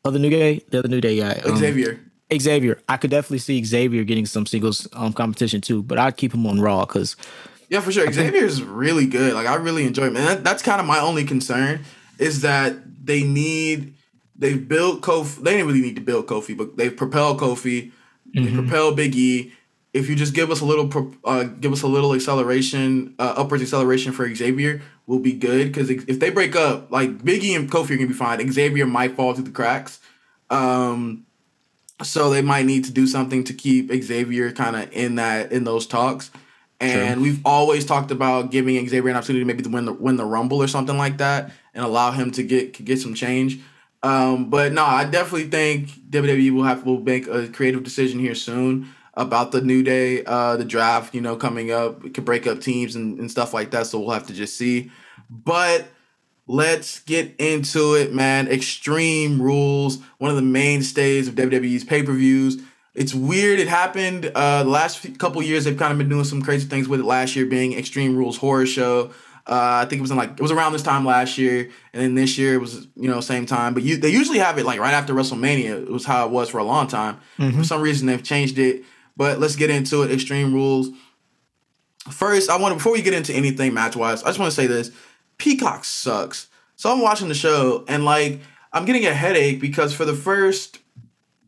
Other 0.05 0.19
New 0.19 0.31
Day, 0.31 0.63
the 0.69 0.81
other 0.81 0.89
New 0.89 1.01
Day 1.01 1.19
guy. 1.19 1.41
Um, 1.45 1.57
Xavier. 1.57 2.01
Xavier. 2.41 2.81
I 2.89 2.97
could 2.97 3.11
definitely 3.11 3.39
see 3.39 3.63
Xavier 3.65 4.05
getting 4.05 4.27
some 4.27 4.47
singles 4.47 4.89
um, 4.93 5.13
competition 5.13 5.61
too, 5.61 5.83
but 5.83 5.99
I'd 5.99 6.17
keep 6.17 6.35
him 6.35 6.47
on 6.47 6.61
Raw 6.61 6.85
because. 6.85 7.17
Yeah, 7.69 7.81
for 7.81 7.91
sure. 7.91 8.11
Xavier 8.13 8.45
is 8.45 8.63
really 8.63 9.07
good. 9.07 9.35
Like 9.35 9.47
I 9.47 9.55
really 9.57 9.87
enjoy 9.87 10.05
him, 10.05 10.17
and 10.17 10.27
that, 10.27 10.45
that's 10.45 10.63
kind 10.63 10.81
of 10.81 10.87
my 10.87 11.01
only 11.01 11.25
concern 11.25 11.85
is 12.19 12.43
that 12.43 12.77
they 13.07 13.23
need 13.23 13.95
they've 14.37 14.67
built 14.67 15.03
Kofi. 15.03 15.43
They 15.43 15.53
didn't 15.53 15.67
really 15.67 15.81
need 15.81 15.97
to 15.97 16.03
build 16.03 16.27
Kofi, 16.27 16.57
but 16.57 16.77
they've 16.77 16.97
propelled 16.97 17.41
Kofi. 17.41 17.93
Mm-hmm. 18.35 18.45
They 18.45 18.53
propel 18.53 18.95
Big 18.95 19.15
E. 19.15 19.53
If 19.93 20.09
you 20.09 20.17
just 20.17 20.35
give 20.35 20.51
us 20.51 20.61
a 20.61 20.65
little, 20.65 21.13
uh, 21.25 21.45
give 21.45 21.73
us 21.73 21.83
a 21.83 21.87
little 21.87 22.15
acceleration, 22.15 23.15
uh, 23.19 23.35
upwards 23.37 23.63
acceleration 23.63 24.13
for 24.13 24.33
Xavier, 24.35 24.83
will 25.07 25.21
be 25.21 25.33
good. 25.33 25.69
Because 25.69 25.89
if 25.89 26.19
they 26.19 26.31
break 26.31 26.57
up, 26.57 26.91
like 26.91 27.25
Big 27.25 27.45
E 27.45 27.55
and 27.55 27.71
Kofi 27.71 27.91
are 27.91 27.97
gonna 27.97 28.09
be 28.09 28.13
fine. 28.13 28.53
Xavier 28.53 28.87
might 28.87 29.15
fall 29.15 29.35
through 29.35 29.45
the 29.45 29.51
cracks. 29.51 30.01
Um, 30.51 31.24
so 32.05 32.31
they 32.31 32.43
might 32.43 32.67
need 32.67 32.85
to 32.85 32.93
do 32.93 33.07
something 33.07 33.45
to 33.45 33.55
keep 33.55 33.91
Xavier 33.93 34.53
kind 34.53 34.77
of 34.77 34.93
in 34.93 35.17
that 35.17 35.53
in 35.53 35.65
those 35.65 35.87
talks. 35.87 36.31
And 36.81 37.15
True. 37.15 37.23
we've 37.23 37.41
always 37.45 37.85
talked 37.85 38.11
about 38.11 38.51
giving 38.51 38.77
Xavier 38.87 39.11
an 39.11 39.17
opportunity 39.17 39.45
maybe 39.45 39.63
to 39.63 39.69
win 39.69 39.85
the 39.85 39.93
win 39.93 40.17
the 40.17 40.25
Rumble 40.25 40.63
or 40.63 40.69
something 40.69 40.99
like 40.99 41.19
that, 41.19 41.53
and 41.73 41.85
allow 41.85 42.11
him 42.11 42.31
to 42.33 42.43
get 42.43 42.85
get 42.85 43.01
some 43.01 43.15
change. 43.15 43.61
Um, 44.03 44.51
but 44.51 44.73
no, 44.73 44.85
I 44.85 45.05
definitely 45.05 45.49
think 45.49 45.89
WWE 46.11 46.53
will 46.53 46.65
have 46.65 46.85
will 46.85 47.01
make 47.01 47.27
a 47.27 47.49
creative 47.49 47.85
decision 47.85 48.21
here 48.21 48.35
soon 48.35 48.89
about 49.15 49.53
the 49.53 49.63
new 49.63 49.83
day, 49.83 50.25
uh, 50.25 50.57
the 50.57 50.65
draft. 50.65 51.15
You 51.15 51.23
know, 51.23 51.37
coming 51.37 51.71
up, 51.71 52.05
it 52.05 52.13
could 52.13 52.25
break 52.25 52.47
up 52.47 52.61
teams 52.61 52.97
and, 52.97 53.19
and 53.19 53.31
stuff 53.31 53.55
like 53.55 53.71
that. 53.71 53.87
So 53.87 53.99
we'll 53.99 54.11
have 54.11 54.27
to 54.27 54.35
just 54.35 54.57
see. 54.59 54.91
But 55.31 55.87
let's 56.47 57.01
get 57.01 57.35
into 57.39 57.95
it, 57.95 58.13
man. 58.13 58.49
Extreme 58.49 59.41
Rules, 59.41 59.99
one 60.19 60.31
of 60.31 60.37
the 60.37 60.43
mainstays 60.43 61.29
of 61.29 61.35
WWE's 61.35 61.85
pay 61.85 62.03
per 62.03 62.13
views. 62.13 62.61
It's 62.95 63.13
weird. 63.13 63.59
It 63.59 63.67
happened 63.69 64.31
uh, 64.35 64.63
the 64.63 64.71
last 64.71 65.19
couple 65.19 65.43
years. 65.43 65.65
They've 65.65 65.77
kind 65.77 65.91
of 65.91 65.99
been 65.99 66.09
doing 66.09 66.25
some 66.25 66.43
crazy 66.43 66.69
things 66.69 66.89
with 66.89 67.01
it. 67.01 67.07
Last 67.07 67.35
year 67.35 67.45
being 67.47 67.77
Extreme 67.77 68.17
Rules 68.17 68.37
Horror 68.37 68.67
Show. 68.67 69.11
Uh, 69.47 69.83
I 69.83 69.87
think 69.87 69.99
it 69.99 70.03
was 70.03 70.11
in 70.11 70.17
like 70.17 70.31
it 70.31 70.41
was 70.41 70.53
around 70.53 70.73
this 70.73 70.83
time 70.83 71.05
last 71.05 71.37
year, 71.37 71.71
and 71.93 72.03
then 72.03 72.15
this 72.15 72.39
year 72.39 72.55
it 72.55 72.59
was 72.59 72.87
you 72.97 73.11
know 73.11 73.21
same 73.21 73.45
time. 73.45 73.75
But 73.75 73.83
you, 73.83 73.97
they 73.97 74.09
usually 74.09 74.39
have 74.39 74.59
it 74.59 74.65
like 74.65 74.81
right 74.81 74.95
after 74.95 75.13
WrestleMania. 75.13 75.83
It 75.83 75.91
was 75.91 76.05
how 76.05 76.25
it 76.25 76.31
was 76.31 76.49
for 76.49 76.59
a 76.59 76.65
long 76.65 76.87
time. 76.87 77.21
Mm-hmm. 77.39 77.59
For 77.59 77.65
some 77.65 77.83
reason 77.83 78.07
they've 78.07 78.23
changed 78.23 78.59
it. 78.59 78.85
But 79.17 79.39
let's 79.39 79.57
get 79.57 79.71
into 79.71 80.03
it. 80.03 80.11
Extreme 80.11 80.55
Rules. 80.55 80.89
First, 82.11 82.49
I 82.51 82.57
want 82.59 82.73
to 82.73 82.77
before 82.77 82.93
we 82.93 83.03
get 83.03 83.15
into 83.15 83.35
anything 83.35 83.75
match 83.75 83.97
wise, 83.97 84.23
I 84.23 84.29
just 84.29 84.39
want 84.39 84.51
to 84.51 84.57
say 84.57 84.67
this: 84.67 84.91
Peacock 85.39 85.85
sucks. 85.85 86.49
So 86.77 86.93
I'm 86.93 87.01
watching 87.01 87.29
the 87.29 87.35
show 87.35 87.85
and 87.89 88.05
like 88.05 88.41
I'm 88.73 88.85
getting 88.85 89.07
a 89.07 89.15
headache 89.15 89.61
because 89.61 89.95
for 89.95 90.05
the 90.05 90.15
first 90.15 90.79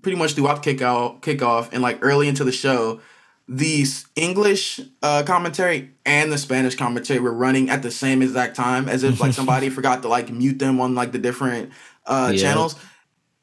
pretty 0.03 0.17
much 0.17 0.35
throughout 0.35 0.63
the 0.63 0.75
kickoff, 0.75 1.21
kickoff 1.21 1.69
and 1.73 1.83
like 1.83 1.99
early 2.01 2.29
into 2.29 2.45
the 2.45 2.53
show, 2.53 3.01
the 3.49 3.85
English 4.15 4.81
uh, 5.03 5.23
commentary 5.25 5.91
and 6.05 6.33
the 6.33 6.39
Spanish 6.39 6.75
commentary 6.75 7.21
were 7.21 7.33
running 7.33 7.71
at 7.71 7.83
the 7.83 7.91
same 7.91 8.23
exact 8.23 8.57
time, 8.57 8.89
as 8.89 9.03
if 9.03 9.21
like 9.21 9.33
somebody 9.35 9.69
forgot 9.69 10.03
to 10.03 10.09
like 10.09 10.31
mute 10.31 10.59
them 10.59 10.81
on 10.81 10.95
like 10.95 11.13
the 11.13 11.19
different 11.19 11.71
uh, 12.07 12.31
yeah. 12.33 12.41
channels. 12.41 12.77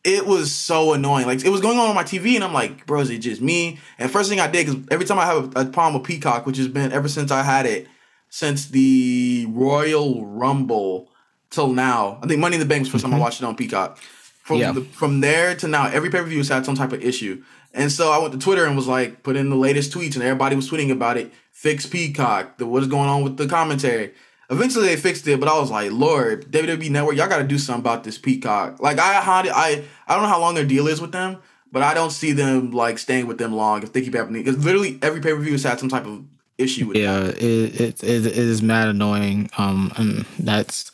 It 0.04 0.26
was 0.26 0.52
so 0.52 0.94
annoying. 0.94 1.26
Like 1.26 1.46
it 1.46 1.50
was 1.50 1.62
going 1.62 1.78
on 1.78 1.88
on 1.88 1.96
my 1.96 2.04
TV, 2.04 2.36
and 2.36 2.44
I'm 2.44 2.54
like, 2.54 2.86
bro, 2.86 3.00
is 3.00 3.10
it 3.10 3.20
just 3.20 3.42
me? 3.42 3.80
And 3.98 4.12
first 4.12 4.30
thing 4.30 4.42
I 4.42 4.48
did, 4.48 4.68
because 4.68 4.82
every 4.92 5.06
time 5.06 5.20
I 5.20 5.26
have 5.26 5.56
a, 5.56 5.62
a 5.62 5.66
problem 5.66 6.02
with 6.02 6.04
Peacock, 6.04 6.46
which 6.46 6.58
has 6.58 6.68
been 6.68 6.92
ever 6.92 7.08
since 7.08 7.32
I 7.32 7.44
had 7.44 7.66
it, 7.66 7.88
since 8.34 8.66
the 8.66 9.46
Royal 9.52 10.25
Rumble 10.25 11.08
till 11.52 11.68
now. 11.68 12.18
I 12.24 12.25
think 12.25 12.40
Money 12.40 12.56
in 12.56 12.60
the 12.62 12.66
Bank 12.66 12.80
was 12.80 12.90
first 12.90 13.04
time 13.04 13.13
I 13.13 13.18
mm-hmm. 13.18 13.22
watched 13.22 13.40
it 13.40 13.46
on 13.46 13.56
Peacock. 13.56 14.00
From 14.42 14.58
yeah. 14.58 14.72
the, 14.72 14.82
from 14.82 15.22
there 15.22 15.56
to 15.58 15.68
now, 15.68 15.86
every 15.86 16.10
pay 16.10 16.18
per 16.18 16.24
view 16.24 16.40
has 16.40 16.48
had 16.48 16.66
some 16.66 16.74
type 16.74 16.94
of 16.94 17.04
issue. 17.04 17.44
And 17.75 17.92
so 17.92 18.12
I 18.12 18.18
went 18.18 18.34
to 18.34 18.40
Twitter 18.40 18.66
and 18.66 18.75
was 18.75 18.88
like, 18.88 19.22
put 19.22 19.36
in 19.36 19.52
the 19.52 19.56
latest 19.56 19.92
tweets, 19.94 20.16
and 20.16 20.24
everybody 20.24 20.56
was 20.56 20.68
tweeting 20.68 20.90
about 20.90 21.18
it. 21.18 21.32
Fix 21.52 21.86
Peacock. 21.86 22.58
The, 22.58 22.66
what 22.66 22.82
is 22.82 22.90
going 22.90 23.08
on 23.08 23.24
with 23.24 23.38
the 23.38 23.46
commentary? 23.46 24.16
Eventually 24.50 24.88
they 24.88 24.96
fixed 24.96 25.28
it, 25.28 25.40
but 25.40 25.48
I 25.48 25.60
was 25.60 25.70
like, 25.70 25.92
Lord, 25.92 26.52
WWE 26.52 26.90
Network, 26.90 27.16
y'all 27.16 27.30
got 27.30 27.38
to 27.38 27.44
do 27.44 27.60
something 27.60 27.82
about 27.82 28.04
this 28.04 28.18
Peacock. 28.18 28.82
Like 28.82 28.98
I, 28.98 29.20
I, 29.20 29.84
I 30.08 30.13
don't 30.16 30.24
know 30.24 30.30
how 30.30 30.40
long 30.40 30.56
their 30.56 30.66
deal 30.66 30.88
is 30.88 31.00
with 31.00 31.12
them, 31.12 31.38
but 31.72 31.84
I 31.84 31.94
don't 31.94 32.12
see 32.12 32.32
them 32.32 32.72
like 32.72 32.98
staying 32.98 33.28
with 33.28 33.38
them 33.38 33.54
long 33.54 33.84
if 33.84 33.94
they 33.94 34.02
keep 34.02 34.16
happening. 34.16 34.44
Because 34.44 34.66
literally 34.66 34.98
every 35.04 35.22
pay 35.22 35.34
per 35.34 35.40
view 35.40 35.52
has 35.52 35.63
had 35.63 35.80
some 35.80 35.90
type 35.90 36.08
of 36.08 36.24
issue 36.58 36.88
with. 36.88 36.98
Yeah, 36.98 37.26
it, 37.26 37.82
it, 37.82 38.04
it, 38.04 38.26
it 38.26 38.38
is 38.38 38.62
mad 38.62 38.88
annoying. 38.88 39.50
Um, 39.58 39.92
and 39.98 40.26
that's 40.40 40.92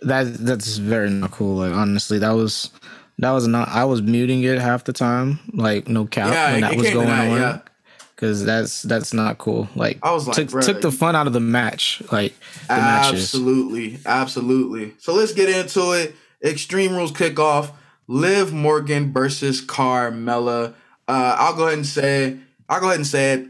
that 0.00 0.34
that's 0.34 0.76
very 0.76 1.10
not 1.10 1.30
cool. 1.30 1.56
Like 1.56 1.72
honestly, 1.72 2.18
that 2.18 2.32
was 2.32 2.70
that 3.18 3.30
was 3.32 3.46
not. 3.46 3.68
I 3.68 3.84
was 3.84 4.02
muting 4.02 4.42
it 4.42 4.58
half 4.58 4.84
the 4.84 4.92
time, 4.92 5.38
like 5.52 5.88
no 5.88 6.06
cap 6.06 6.32
yeah, 6.32 6.52
when 6.52 6.60
that 6.62 6.76
was 6.76 6.90
going 6.90 7.06
that, 7.06 7.30
on. 7.30 7.38
Yeah. 7.38 7.60
Cause 8.16 8.44
that's 8.44 8.82
that's 8.82 9.14
not 9.14 9.38
cool. 9.38 9.66
Like 9.74 9.98
I 10.02 10.12
was 10.12 10.26
like, 10.26 10.36
took, 10.36 10.50
bro, 10.50 10.60
took 10.60 10.82
the 10.82 10.92
fun 10.92 11.16
out 11.16 11.26
of 11.26 11.32
the 11.32 11.40
match. 11.40 12.02
Like 12.12 12.34
the 12.66 12.74
absolutely, 12.74 13.92
matches. 13.92 14.06
absolutely. 14.06 14.94
So 14.98 15.14
let's 15.14 15.32
get 15.32 15.48
into 15.48 15.92
it. 15.92 16.14
Extreme 16.44 16.94
Rules 16.94 17.12
kickoff. 17.12 17.72
Liv 18.08 18.52
Morgan 18.52 19.12
versus 19.12 19.64
Carmella. 19.64 20.74
Uh, 21.08 21.36
I'll 21.38 21.54
go 21.54 21.68
ahead 21.68 21.78
and 21.78 21.86
say, 21.86 22.38
I'll 22.68 22.80
go 22.80 22.86
ahead 22.86 22.98
and 22.98 23.06
say 23.06 23.34
it 23.34 23.48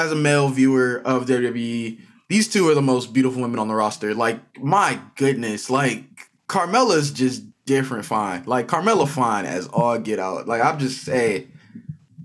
as 0.00 0.12
a 0.12 0.16
male 0.16 0.48
viewer 0.48 1.00
of 1.04 1.26
WWE 1.26 2.00
these 2.30 2.46
two 2.46 2.68
are 2.68 2.74
the 2.74 2.80
most 2.80 3.12
beautiful 3.12 3.42
women 3.42 3.58
on 3.58 3.66
the 3.66 3.74
roster. 3.74 4.14
Like, 4.14 4.62
my 4.62 5.00
goodness, 5.16 5.68
like 5.68 6.04
Carmella's 6.48 7.10
just 7.10 7.42
different 7.66 8.04
fine. 8.04 8.44
Like 8.46 8.68
Carmella 8.68 9.08
fine 9.08 9.46
as 9.46 9.66
all 9.66 9.98
get 9.98 10.20
out. 10.20 10.46
Like 10.46 10.64
I'm 10.64 10.78
just 10.78 11.02
saying, 11.02 11.50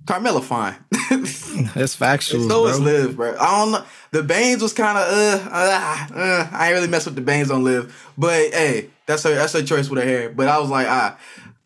Carmella 0.05 0.44
fine. 0.44 0.75
That's 1.74 1.96
factual. 1.96 2.48
so 2.48 2.67
is 2.67 2.79
Liv, 2.79 3.15
bro. 3.15 3.36
I 3.36 3.63
don't 3.63 3.72
know. 3.72 3.86
The 4.12 4.22
Banes 4.22 4.62
was 4.62 4.74
kind 4.74 4.96
of 4.96 5.03
uh, 5.08 5.50
uh, 5.51 6.08
uh, 6.13 6.50
I 6.51 6.67
ain't 6.67 6.75
really 6.75 6.88
mess 6.88 7.05
with 7.05 7.15
the 7.15 7.22
Banes 7.22 7.50
on 7.50 7.63
Liv, 7.63 8.13
but 8.15 8.53
hey, 8.53 8.91
that's 9.08 9.24
her 9.24 9.34
that's 9.34 9.53
her 9.53 9.63
choice 9.63 9.89
with 9.89 10.03
her 10.03 10.08
hair. 10.08 10.29
But 10.29 10.48
I 10.48 10.60
was 10.60 10.70
like, 10.70 10.86
ah, 10.88 11.17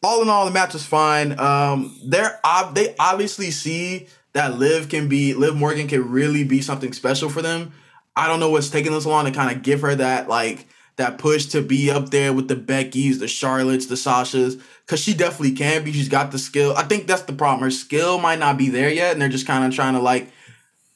all 0.02 0.22
in 0.22 0.30
all, 0.30 0.46
the 0.46 0.52
match 0.52 0.72
was 0.72 0.86
fine. 0.86 1.38
Um, 1.38 1.94
they're 2.06 2.40
ob- 2.46 2.74
they 2.74 2.96
obviously 2.98 3.52
see 3.52 4.08
that 4.34 4.58
Liv 4.58 4.90
can 4.90 5.08
be 5.08 5.34
Liv 5.34 5.56
Morgan 5.56 5.88
can 5.88 6.10
really 6.10 6.44
be 6.44 6.62
something 6.62 6.94
special 6.94 7.30
for 7.30 7.42
them. 7.42 7.74
I 8.16 8.28
don't 8.28 8.40
know 8.40 8.50
what's 8.50 8.70
taking 8.70 8.92
this 8.92 9.06
long 9.06 9.26
to 9.26 9.32
kind 9.32 9.56
of 9.56 9.64
give 9.64 9.82
her 9.82 9.96
that 9.96 10.28
like 10.28 10.68
that 10.98 11.18
push 11.18 11.46
to 11.46 11.62
be 11.62 11.90
up 11.90 12.10
there 12.10 12.34
with 12.34 12.50
the 12.50 12.56
Beckys, 12.58 13.20
the 13.20 13.26
Charlottes, 13.26 13.88
the 13.88 13.96
Sashas, 13.96 14.62
because 14.86 15.00
she 15.00 15.14
definitely 15.14 15.54
can 15.54 15.84
be. 15.84 15.94
She's 15.94 16.10
got 16.10 16.32
the 16.32 16.38
skill. 16.38 16.74
I 16.76 16.84
think 16.84 17.08
that's 17.08 17.22
the 17.22 17.34
problem. 17.34 17.64
Her 17.64 17.72
skill 17.72 18.20
might 18.20 18.38
not 18.38 18.58
be 18.58 18.70
there 18.70 18.90
yet, 18.90 19.14
and 19.14 19.22
they're 19.22 19.30
just 19.30 19.48
kind 19.48 19.66
of 19.66 19.74
trying 19.74 19.94
to 19.94 20.02
like. 20.02 20.30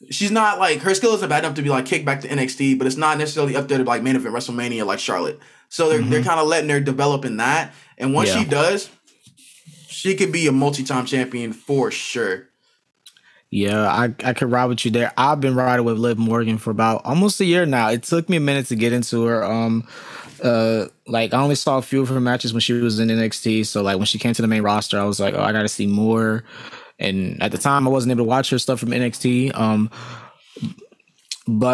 She's 0.10 0.32
not 0.32 0.60
like 0.60 0.80
her 0.80 0.94
skill 0.94 1.16
isn't 1.16 1.30
bad 1.30 1.46
enough 1.46 1.56
to 1.56 1.62
be 1.62 1.70
like 1.70 1.86
kicked 1.86 2.06
back 2.06 2.20
to 2.22 2.28
NXT, 2.28 2.78
but 2.78 2.86
it's 2.86 2.98
not 2.98 3.18
necessarily 3.18 3.56
up 3.56 3.70
there 3.70 3.78
to 3.78 3.86
like 3.86 4.04
main 4.04 4.18
event 4.18 4.36
WrestleMania 4.36 4.86
like 4.86 5.00
Charlotte. 5.00 5.40
So 5.70 5.88
they're 5.88 6.02
mm-hmm. 6.02 6.10
they're 6.10 6.24
kind 6.24 6.42
of 6.42 6.48
letting 6.48 6.70
her 6.70 6.82
develop 6.82 7.24
in 7.24 7.38
that, 7.38 7.74
and 7.98 8.14
once 8.14 8.30
yeah. 8.30 8.44
she 8.44 8.46
does, 8.46 8.90
she 9.88 10.16
could 10.16 10.34
be 10.34 10.48
a 10.48 10.52
multi-time 10.52 11.06
champion 11.06 11.54
for 11.54 11.90
sure. 11.90 12.50
Yeah, 13.54 13.88
I, 13.88 14.06
I 14.24 14.34
could 14.34 14.50
ride 14.50 14.66
with 14.66 14.84
you 14.84 14.90
there. 14.90 15.14
I've 15.16 15.40
been 15.40 15.54
riding 15.54 15.86
with 15.86 16.00
Liv 16.00 16.18
Morgan 16.18 16.58
for 16.58 16.72
about 16.72 17.06
almost 17.06 17.40
a 17.40 17.46
year 17.46 17.68
now. 17.68 17.90
It 17.90 18.02
took 18.02 18.28
me 18.28 18.38
a 18.38 18.40
minute 18.40 18.66
to 18.70 18.76
get 18.76 18.94
into 18.94 19.26
her. 19.26 19.44
Um, 19.44 19.88
uh, 20.44 20.88
like 21.06 21.36
I 21.36 21.38
only 21.40 21.54
saw 21.54 21.78
a 21.78 21.84
few 21.84 22.02
of 22.02 22.10
her 22.10 22.20
matches 22.20 22.52
when 22.52 22.62
she 22.62 22.74
was 22.74 23.00
in 23.00 23.10
NXT. 23.10 23.68
So 23.68 23.84
like 23.84 23.98
when 23.98 24.08
she 24.08 24.18
came 24.18 24.34
to 24.34 24.42
the 24.42 24.48
main 24.48 24.64
roster, 24.64 25.00
I 25.00 25.04
was 25.04 25.20
like, 25.20 25.36
oh, 25.36 25.44
I 25.44 25.52
got 25.52 25.62
to 25.62 25.70
see 25.70 25.86
more. 25.86 26.44
And 26.98 27.40
at 27.44 27.52
the 27.52 27.60
time, 27.60 27.88
I 27.88 27.92
wasn't 27.92 28.10
able 28.14 28.26
to 28.26 28.30
watch 28.30 28.50
her 28.50 28.58
stuff 28.58 28.80
from 28.80 28.90
NXT. 28.90 29.56
Um, 29.56 29.92
but 31.48 31.68